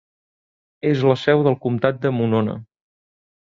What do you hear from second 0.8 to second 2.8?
És la seu del comtat de Monona.